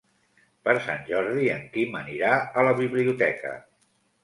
[0.67, 3.57] Per Sant Jordi en Quim anirà a la biblioteca.